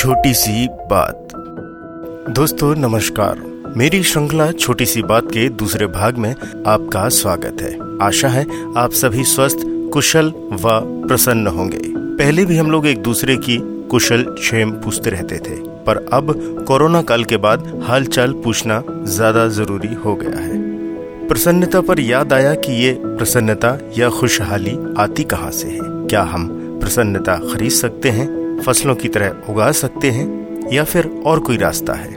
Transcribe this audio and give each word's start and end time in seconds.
छोटी 0.00 0.32
सी 0.34 0.66
बात। 0.68 1.32
दोस्तों, 2.30 2.74
नमस्कार। 2.76 3.40
मेरी 3.76 4.02
श्रृंखला 4.02 4.50
छोटी 4.52 4.86
सी 4.86 5.02
बात 5.02 5.26
के 5.32 5.48
दूसरे 5.48 5.86
भाग 5.86 6.18
में 6.18 6.30
आपका 6.66 7.08
स्वागत 7.08 7.62
है। 7.62 7.98
आशा 8.02 8.28
है 8.28 8.46
आप 8.76 8.92
सभी 8.92 9.24
स्वस्थ, 9.24 9.56
कुशल 9.92 10.32
व 10.52 10.80
प्रसन्न 11.08 11.46
होंगे। 11.46 11.82
पहले 12.16 12.44
भी 12.44 12.56
हम 12.56 12.70
लोग 12.70 12.86
एक 12.86 13.02
दूसरे 13.02 13.36
की 13.36 13.58
कुशल 13.90 14.24
क्षेम 14.24 14.72
पूछते 14.72 15.10
रहते 15.10 15.38
थे, 15.38 15.56
पर 15.84 16.08
अब 16.12 16.34
कोरोना 16.68 17.02
काल 17.02 17.24
के 17.24 17.36
बाद 17.36 17.84
हालचाल 17.88 18.32
पूछना 18.32 18.82
ज़्यादा 18.88 19.46
ज़रूरी 19.50 19.94
हो 19.94 20.16
गया 20.16 20.40
है। 20.40 20.58
प्रसन्नता 21.28 21.80
पर 21.80 22.00
याद 22.00 22.32
आया 22.32 22.54
कि 22.54 22.82
ये 22.84 22.98
प्रसन्नता 23.04 23.78
या 23.98 24.10
खुशहाली 24.10 24.78
आती 24.98 25.24
कहाँ 25.24 25.50
से 25.50 25.68
है? 25.68 25.80
क्या 25.82 26.22
हम 26.24 26.48
प्रसन्नता 26.80 27.36
खरीद 27.52 27.70
सकते 27.72 28.08
हैं? 28.08 28.39
फ़सलों 28.62 28.94
की 28.94 29.08
तरह 29.08 29.52
उगा 29.52 29.70
सकते 29.72 30.10
हैं 30.10 30.70
या 30.72 30.84
फिर 30.84 31.10
और 31.26 31.40
कोई 31.40 31.56
रास्ता 31.56 31.92
है। 31.92 32.14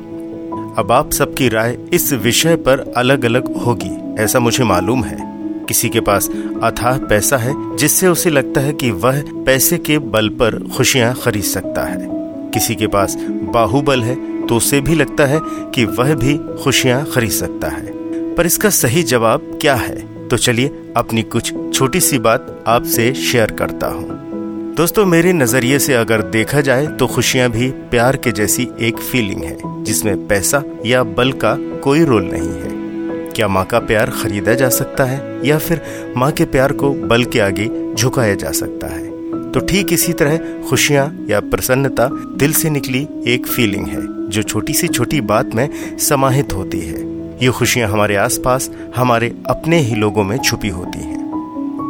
अब 0.78 0.92
आप 0.92 1.12
सबकी 1.12 1.50
राय 1.50 1.78
इस 1.94 2.12
विषय 2.14 2.56
पर 2.56 2.80
अलग 2.98 3.26
अलग 3.26 3.56
होगी, 3.58 4.22
ऐसा 4.24 4.40
मुझे 4.40 4.64
मालूम 4.64 5.04
है। 5.04 5.18
किसी 5.66 5.90
के 5.90 6.00
पास 6.00 6.30
अथाह 6.64 6.98
पैसा 7.00 7.38
है, 7.38 7.54
जिससे 7.78 8.08
उसे 8.08 8.30
लगता 8.30 8.62
है 8.62 8.74
कि 8.74 8.92
वह 8.92 9.22
पैसे 9.46 9.78
के 9.78 9.98
बल 9.98 10.30
पर 10.30 10.60
खुशियाँ 10.78 11.14
खरीद 11.16 11.44
सकता 11.44 11.84
है। 11.84 12.08
किसी 12.50 12.76
के 12.76 12.88
पास 12.88 13.18
बाहुबल 13.54 14.04
है 14.04 14.16
तो 14.48 14.56
उसे 14.56 14.82
भी 14.82 14.96
लगता 14.96 15.26
है 15.26 15.40
कि 15.44 15.86
वह 15.86 16.14
भी 16.16 16.38
खुशियाँ 16.64 17.06
खरीद 17.06 17.32
सकता 17.32 17.68
है। 17.68 17.92
पर 18.36 18.46
इसका 18.46 18.70
सही 18.70 19.04
जवाब 19.04 19.58
क्या 19.62 19.76
है? 19.76 20.28
तो 20.28 20.38
चलिए 20.38 20.72
अपनी 20.98 21.24
कुछ 21.24 21.54
छोटी 21.74 22.00
सी 22.00 22.20
बात 22.20 22.64
आपसे 22.68 23.14
शेयर 23.14 23.52
करता 23.52 23.88
हूँ। 23.88 24.33
दोस्तों, 24.78 25.06
मेरे 25.06 25.34
नज़रिए 25.34 25.80
से 25.80 25.94
अगर 25.94 26.22
देखा 26.22 26.62
जाए 26.62 26.86
तो 26.88 27.08
खुशियाँ 27.08 27.50
भी 27.50 27.70
प्यार 27.72 28.16
के 28.18 28.32
जैसी 28.32 28.68
एक 28.82 28.98
फीलिंग 28.98 29.44
है, 29.44 29.84
जिसमें 29.84 30.28
पैसा 30.28 30.64
या 30.86 31.04
बल 31.04 31.32
का 31.32 31.56
कोई 31.80 32.04
रोल 32.04 32.24
नहीं 32.34 32.50
है। 32.50 33.32
क्या 33.32 33.48
माँ 33.48 33.66
का 33.66 33.80
प्यार 33.80 34.10
खरीदा 34.10 34.54
जा 34.54 34.70
सकता 34.70 35.04
है, 35.04 35.48
या 35.48 35.58
फिर 35.58 35.82
माँ 36.18 36.32
के 36.32 36.46
प्यार 36.46 36.72
को 36.72 36.90
बल 36.90 37.24
के 37.26 37.40
आगे 37.40 37.94
झुकाया 37.94 38.36
जा 38.36 38.52
सकता 38.52 38.88
है? 38.88 39.06
तो 39.52 39.60
ठीक 39.60 39.94
इसी 39.94 40.14
तरह 40.14 40.38
खुशियाँ 40.70 41.26
या 41.30 41.40
प्रसन्नता 41.40 42.10
दिल 42.38 42.54
से 42.54 42.70
निकली 42.70 43.08
एक 43.28 43.48
फीलिंग 43.48 43.88
है, 43.88 44.30
जो 44.30 44.44
छोटी 44.44 44.74
सी 44.74 44.88
छोटी 44.88 45.22
बात 45.22 45.56
में 45.56 45.98
समाहित 45.98 46.54
होती 46.54 46.80
है। 46.80 47.02
ये 47.44 47.50
खुशियाँ 47.50 47.90
हमारे 47.90 48.16
आसपास, 48.16 48.70
हमारे 48.96 49.36
अपने 49.50 49.80
ही 49.80 49.96
लोगों 49.96 50.24
में 50.24 50.38
छुपी 50.38 50.70
होती 50.70 51.00
हैं। 51.00 51.24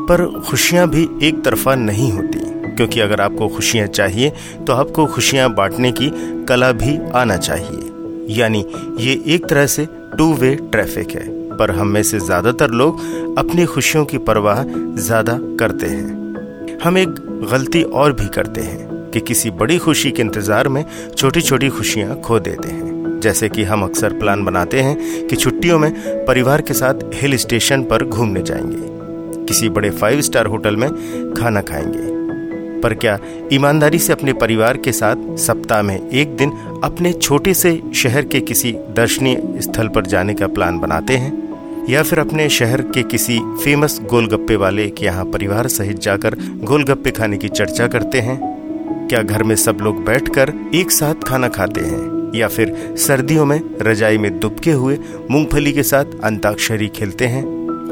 पर 0.09 0.41
खुशियाँ 0.41 0.89
भी 0.89 1.09
एक 1.23 1.43
तरफा 1.43 1.75
नहीं 1.75 2.11
होती। 2.11 2.39
क्योंकि 2.73 2.99
अगर 2.99 3.21
आपको 3.21 3.47
खुशियाँ 3.47 3.87
चाहिए 3.89 4.31
तो 4.67 4.73
आपको 4.73 5.05
खुशियाँ 5.05 5.49
बांटने 5.55 5.91
की 5.91 6.11
कला 6.45 6.71
भी 6.73 6.97
आना 7.15 7.37
चाहिए। 7.39 8.35
यानी 8.35 8.65
ये 8.99 9.21
एक 9.27 9.45
तरह 9.45 9.65
से 9.67 9.87
टू 10.17 10.33
वे 10.33 10.55
ट्रैफ़िक 10.63 11.11
है, 11.11 11.27
पर 11.57 11.71
हम 11.71 11.87
में 11.87 12.01
से 12.03 12.19
ज़्यादातर 12.19 12.71
लोग 12.71 12.99
अपनी 13.37 13.65
खुशियों 13.65 14.05
की 14.05 14.17
परवाह 14.19 14.63
ज़्यादा 14.97 15.37
करते 15.59 15.87
हैं। 15.87 16.79
हम 16.83 16.97
एक 16.97 17.09
गलती 17.51 17.83
और 17.83 18.13
भी 18.13 18.27
करते 18.29 18.61
हैं 18.61 19.09
कि 19.11 19.19
किसी 19.19 19.51
बड़ी 19.51 19.77
खुशी 19.77 20.11
के 20.11 20.21
इंतज़ार 20.21 20.67
में 20.67 20.83
छोटी 21.17 21.41
छोटी 21.41 21.69
खुशियाँ 21.69 22.15
खो 22.21 22.39
देते 22.39 22.69
हैं। 22.69 23.19
जैसे 23.19 23.49
कि 23.49 23.63
हम 23.63 23.83
अक्सर 23.83 24.13
प्लान 24.13 24.43
बनाते 24.45 24.81
हैं 24.81 25.27
कि 25.27 25.35
छुट्टियों 25.35 25.79
में 25.79 25.91
परिवार 26.25 26.61
के 26.61 26.73
साथ 26.73 27.03
हिल 27.13 27.35
स्टेशन 27.37 27.83
पर 27.83 28.03
घूमने 28.03 28.41
जाएँगे। 28.41 29.45
किसी 29.45 29.69
बड़े 29.69 29.89
फाइव 29.91 30.21
स्टार 30.21 30.45
होटल 30.45 30.75
में 30.75 30.89
खाना 31.33 31.61
खाएँगे। 31.61 32.12
पर 32.83 32.93
क्या 32.93 33.19
ईमानदारी 33.53 33.99
से 33.99 34.13
अपने 34.13 34.33
परिवार 34.33 34.77
के 34.77 34.91
साथ 34.91 35.35
सप्ताह 35.37 35.81
में 35.81 36.09
एक 36.09 36.35
दिन 36.35 36.51
अपने 36.83 37.13
छोटे 37.13 37.53
से 37.53 37.81
शहर 37.95 38.25
के 38.25 38.41
किसी 38.41 38.71
दर्शनीय 38.71 39.61
स्थल 39.61 39.87
पर 39.87 40.05
जाने 40.05 40.33
का 40.33 40.47
प्लान 40.47 40.79
बनाते 40.79 41.13
हैं? 41.13 41.41
या 41.89 42.03
फिर 42.03 42.19
अपने 42.19 42.49
शहर 42.49 42.81
के 42.81 43.03
किसी 43.03 43.39
फ़ेमस 43.39 43.99
गोलगप्पे 44.01 44.55
वाले 44.55 44.89
के 44.89 45.05
यहाँ 45.05 45.25
परिवार 45.25 45.67
सहित 45.67 45.99
जाकर 45.99 46.35
गोलगप्पे 46.63 47.11
खाने 47.11 47.37
की 47.37 47.49
चर्चा 47.49 47.87
करते 47.87 48.19
हैं? 48.19 48.37
क्या 49.09 49.21
घर 49.21 49.43
में 49.43 49.55
सब 49.55 49.77
लोग 49.81 50.05
बैठकर 50.05 50.53
एक 50.75 50.91
साथ 50.91 51.23
खाना 51.23 51.47
खाते 51.47 51.81
हैं? 51.81 52.31
या 52.35 52.47
फिर 52.47 52.95
सर्दियों 52.97 53.45
में 53.45 53.61
रजाई 53.81 54.17
में 54.17 54.39
दुबके 54.39 54.71
हुए 54.71 54.97
मूंगफली 55.31 55.71
के 55.71 55.83
साथ 55.83 56.05
अंताक्षरी 56.23 56.87
खेलते 56.87 57.25
हैं? 57.25 57.43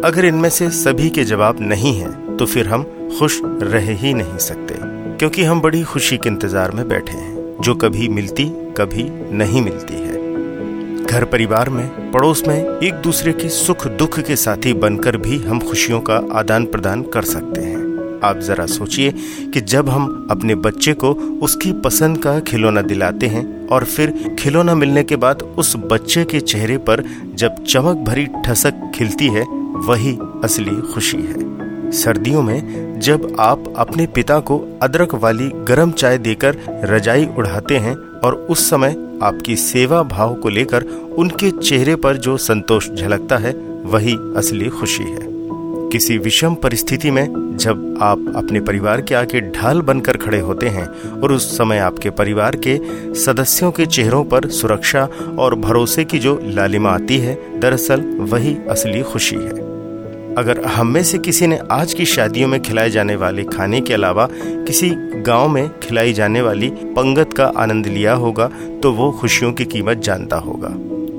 अगर 0.05 0.25
इनमें 0.25 0.49
से 0.49 0.69
सभी 0.69 1.09
के 1.09 1.23
जवाब 1.23 1.57
नहीं 1.59 1.99
है 1.99 2.37
तो 2.37 2.45
फिर 2.45 2.67
हम 2.67 2.83
खुश 3.19 3.41
रह 3.45 3.91
ही 3.91 4.13
नहीं 4.13 4.37
सकते। 4.37 4.90
क्योंकि 5.21 5.43
हम 5.43 5.61
बड़ी 5.61 5.83
खुशी 5.83 6.17
के 6.17 6.29
इंतज़ार 6.29 6.71
में 6.71 6.87
बैठे 6.87 7.13
हैं। 7.13 7.57
जो 7.61 7.75
कभी 7.75 8.07
मिलती, 8.07 8.45
कभी 8.77 9.03
नहीं 9.37 9.61
मिलती 9.61 9.93
है। 9.93 11.05
घर 11.05 11.25
परिवार 11.25 11.69
में, 11.69 12.11
पड़ोस 12.11 12.43
में, 12.47 12.79
एक 12.79 12.93
दूसरे 12.93 13.33
के 13.33 13.49
सुख 13.49 13.87
दुख 13.87 14.19
के 14.19 14.35
साथी 14.35 14.73
बनकर 14.73 15.17
भी 15.17 15.37
हम 15.37 15.59
खुशियों 15.59 16.01
का 16.01 16.21
आदान 16.31 16.65
प्रदान 16.65 17.03
कर 17.03 17.21
सकते 17.21 17.61
हैं। 17.61 18.19
आप 18.23 18.37
जरा 18.37 18.65
सोचिए 18.65 19.11
कि 19.53 19.61
जब 19.61 19.89
हम 19.89 20.27
अपने 20.31 20.55
बच्चे 20.55 20.93
को 20.93 21.13
उसकी 21.13 21.71
पसंद 21.71 22.17
का 22.17 22.39
खिलौना 22.39 22.81
दिलाते 22.81 23.27
हैं 23.27 23.67
और 23.67 23.83
फिर 23.83 24.35
खिलौना 24.39 24.75
मिलने 24.75 25.03
के 25.03 25.15
बाद 25.15 25.41
उस 25.41 25.75
बच्चे 25.75 26.23
के 26.23 26.39
चेहरे 26.39 26.77
पर 26.77 27.03
जब 27.35 27.63
चमक 27.63 27.97
भरी 27.97 28.27
ठसक 28.45 28.91
खिलती 28.95 29.27
है, 29.27 29.43
वही 29.87 30.17
असली 30.43 30.93
खुशी 30.93 31.17
है। 31.17 31.70
सर्दियों 31.91 32.41
में 32.41 32.99
जब 32.99 33.35
आप 33.39 33.73
अपने 33.77 34.07
पिता 34.07 34.39
को 34.39 34.79
अदरक 34.81 35.15
वाली 35.15 35.49
गर्म 35.49 35.91
चाय 35.91 36.17
देकर 36.17 36.57
रजाई 36.69 37.25
उड़ाते 37.37 37.77
हैं 37.77 37.95
और 37.95 38.35
उस 38.35 38.69
समय 38.69 39.19
आपकी 39.23 39.55
सेवा 39.55 40.03
भाव 40.03 40.35
को 40.35 40.49
लेकर 40.49 40.83
उनके 41.17 41.51
चेहरे 41.51 41.95
पर 41.95 42.17
जो 42.17 42.37
संतोष 42.37 42.89
झलकता 42.89 43.37
है, 43.37 43.51
वही 43.85 44.17
असली 44.35 44.69
खुशी 44.69 45.03
है। 45.03 45.19
किसी 45.89 46.17
विषम 46.17 46.55
परिस्थिति 46.55 47.11
में 47.11 47.57
जब 47.57 47.99
आप 48.01 48.33
अपने 48.35 48.59
परिवार 48.59 49.01
के 49.01 49.15
आगे 49.15 49.41
ढाल 49.41 49.81
बनकर 49.81 50.17
खड़े 50.17 50.39
होते 50.39 50.67
हैं 50.67 50.87
और 51.21 51.31
उस 51.31 51.57
समय 51.57 51.77
आपके 51.77 52.09
परिवार 52.09 52.55
के 52.67 52.79
सदस्यों 53.15 53.71
के 53.71 53.85
चेहरों 53.85 54.23
पर 54.23 54.49
सुरक्षा 54.49 55.09
और 55.39 55.55
भरोसे 55.55 56.05
की 56.05 56.19
जो 56.19 56.39
लालिमा 56.43 56.89
आती 56.89 57.17
है, 57.17 57.59
दरअसल 57.59 58.01
वही 58.01 58.57
असली 58.69 59.03
खुशी 59.03 59.35
है। 59.35 59.80
अगर 60.37 60.63
हम 60.65 60.87
में 60.87 61.03
से 61.03 61.17
किसी 61.17 61.47
ने 61.47 61.59
आज 61.71 61.93
की 61.93 62.05
शादियों 62.05 62.47
में 62.47 62.61
खिलाए 62.61 62.89
जाने 62.89 63.15
वाले 63.15 63.43
खाने 63.43 63.81
के 63.81 63.93
अलावा 63.93 64.27
किसी 64.31 64.89
गाँव 65.21 65.47
में 65.49 65.79
खिलाई 65.79 66.13
जाने 66.13 66.41
वाली 66.41 66.69
पंगत 66.69 67.33
का 67.33 67.45
आनंद 67.57 67.87
लिया 67.87 68.13
होगा 68.13 68.49
तो 68.83 68.91
वो 68.91 69.11
खुशियों 69.11 69.51
की 69.53 69.65
कीमत 69.65 69.97
जानता 69.97 70.35
होगा। 70.35 70.69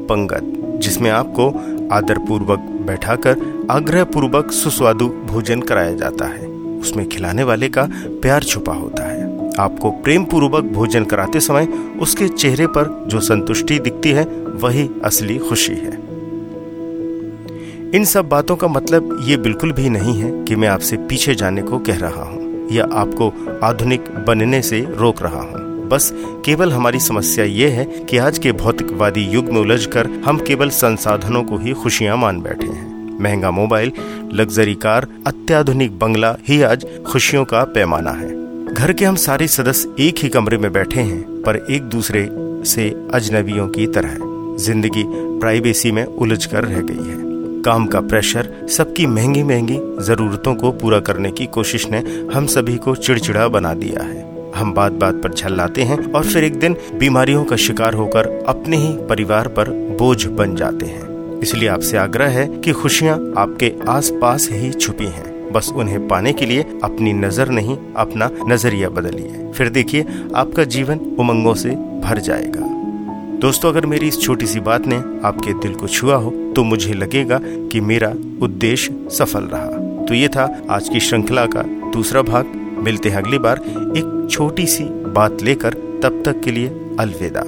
पंगत, 0.09 0.53
जिसमें 0.83 1.11
आपको 1.11 1.49
आदर 1.95 2.19
पूर्वक 2.19 2.59
बैठाकर 2.59 3.67
आग्रह 3.71 4.05
पूर्वक 4.05 4.53
सुस्वादु 4.53 5.09
भोजन 5.09 5.61
कराया 5.61 5.93
जाता 5.95 6.25
है। 6.25 6.47
उसमें 6.81 7.09
खिलाने 7.09 7.43
वाले 7.43 7.69
का 7.69 7.89
प्यार 8.23 8.43
छुपा 8.43 8.73
होता 8.73 9.03
है। 9.03 9.51
आपको 9.59 9.91
प्रेम 9.91 10.25
पूर्वक 10.25 10.65
भोजन 10.65 11.05
कराते 11.05 11.41
समय 11.41 11.69
उसके 12.01 12.29
चेहरे 12.29 12.67
पर 12.67 13.05
जो 13.09 13.21
संतुष्टि 13.21 13.79
दिखती 13.79 14.11
है, 14.11 14.25
वही 14.63 14.89
असली 15.05 15.39
खुशी 15.39 15.75
है। 15.75 16.12
इन 17.95 18.05
सब 18.05 18.29
बातों 18.29 18.55
का 18.57 18.69
मतलब 18.69 19.17
ये 19.23 19.37
बिल्कुल 19.37 19.73
भी 19.73 19.89
नहीं 19.91 20.15
है 20.21 20.31
कि 20.45 20.57
मैं 20.57 20.69
आपसे 20.69 20.97
पीछे 21.09 21.35
जाने 21.35 21.63
को 21.63 21.79
कह 21.79 21.99
रहा 21.99 22.23
हूँ, 22.23 22.69
या 22.73 22.85
आपको 22.93 23.29
आधुनिक 23.63 24.05
बनने 24.27 24.61
से 24.63 24.81
रोक 24.91 25.21
रहा 25.23 25.41
हूँ। 25.41 25.89
बस 25.89 26.11
केवल 26.45 26.73
हमारी 26.73 27.01
समस्या 27.01 27.45
ये 27.45 27.69
है 27.69 27.85
कि 28.03 28.19
आज 28.19 28.39
के 28.39 28.53
भौतिकवादी 28.53 29.25
युग 29.25 29.51
में 29.53 29.61
उलझकर 29.61 30.07
हम 30.25 30.39
केवल 30.39 30.71
संसाधनों 30.71 31.43
को 31.45 31.57
ही 31.57 31.73
खुशियाँ 31.73 32.17
मान 32.17 32.41
बैठे 32.41 32.67
हैं। 32.67 33.19
महँगा 33.21 33.51
मोबाइल, 33.51 33.93
लग्जरी 34.33 34.75
कार, 34.75 35.07
अत्याधुनिक 35.27 35.99
बंगला 35.99 36.37
ही 36.49 36.61
आज 36.63 36.87
खुशियों 37.07 37.45
का 37.45 37.65
पैमाना 37.65 38.11
है। 38.13 38.31
घर 38.75 38.93
के 38.93 39.05
हम 39.05 39.17
सारे 39.19 39.49
सदस्य 39.49 39.95
एक 40.01 40.19
ही 40.19 40.29
कमरे 40.29 40.59
में 40.59 40.73
बैठे 40.73 41.01
हैं, 41.01 41.23
पर 41.43 41.67
एक 41.71 41.83
दूसरे 41.89 42.29
से 42.67 42.89
अजनबियों 43.15 43.69
की 43.69 43.87
तरह। 43.89 44.17
ज़िंदगी 44.59 45.05
प्राइवेसी 45.41 45.93
में 45.93 46.05
उलझ 46.05 46.45
कर 46.47 46.65
रह 46.65 46.81
गई 46.81 47.11
है। 47.11 47.22
काम 47.65 47.87
का 47.87 48.01
प्रेशर 48.01 48.67
सबकी 48.69 49.07
महँगी 49.07 49.43
महँगी 49.43 49.79
जरूरतों 50.07 50.55
को 50.55 50.71
पूरा 50.73 50.99
करने 51.01 51.31
की 51.31 51.47
कोशिश 51.47 51.87
ने 51.91 51.99
हम 52.35 52.47
सभी 52.47 52.77
को 52.77 52.95
चिड़चिड़ा 52.95 53.49
बना 53.49 53.75
दिया 53.75 54.03
है। 54.03 54.51
हम 54.55 54.73
बात 54.75 54.93
बात 54.93 55.15
पर 55.15 55.35
झल्लाते 55.35 55.83
हैं 55.83 56.13
और 56.13 56.25
फिर 56.25 56.45
एक 56.45 56.59
दिन 56.61 56.77
बीमारियों 56.95 57.45
का 57.45 57.57
शिकार 57.57 57.95
होकर 57.95 58.29
अपने 58.49 58.77
ही 58.77 58.93
परिवार 59.09 59.49
पर 59.49 59.71
बोझ 59.99 60.27
बन 60.27 60.57
जाते 60.57 60.87
हैं। 60.87 61.41
इसलिए 61.41 61.69
आपसे 61.69 61.97
आग्रह 61.97 62.29
है 62.29 62.47
कि 62.61 62.73
खुशियाँ 62.73 63.17
आपके 63.39 63.73
आस 63.89 64.11
पास 64.23 64.49
ही 64.53 64.73
छुपी 64.73 65.07
हैं। 65.07 65.53
बस 65.53 65.73
उन्हें 65.77 66.09
पाने 66.09 66.33
के 66.33 66.47
लिए 66.47 66.63
अपनी 66.85 67.13
नज़र 67.13 67.49
नहीं, 67.49 67.79
अपना 67.97 68.31
नज़रिया 68.49 68.89
बदलिए। 68.89 69.51
फिर 69.53 69.69
देखिए, 69.69 70.07
आपका 70.35 70.65
जीवन 70.65 70.99
उमंगों 71.19 71.55
से 71.55 71.71
भर 72.01 72.19
जाएगा। 72.19 72.72
दोस्तों, 73.43 73.71
अगर 73.71 73.87
मेरी 73.87 74.09
इस 74.09 74.21
छोटी 74.21 74.47
सी 74.47 74.61
बात 74.61 74.87
ने 74.87 74.97
आपके 75.27 75.53
दिल 75.53 75.73
को 75.75 75.87
छुआ 75.89 76.17
हो 76.17 76.31
तो 76.57 76.63
मुझे 76.65 76.93
लगेगा 76.95 77.39
कि 77.43 77.81
मेरा 77.81 78.11
उद्देश्य 78.43 78.95
सफल 79.11 79.45
रहा। 79.45 80.05
तो 80.07 80.15
ये 80.15 80.29
था 80.29 80.45
आज 80.71 80.89
की 80.89 81.01
श्रृंखला 81.01 81.47
का 81.47 81.63
दूसरा 81.93 82.23
भाग। 82.23 82.53
मिलते 82.85 83.09
हैं 83.09 83.17
अगली 83.17 83.39
बार 83.39 83.59
एक 83.97 84.29
छोटी 84.31 84.67
सी 84.67 84.85
बात 85.13 85.43
लेकर, 85.43 85.75
तब 86.03 86.23
तक 86.25 86.41
के 86.41 86.51
लिए 86.51 86.69
अलविदा। 87.01 87.45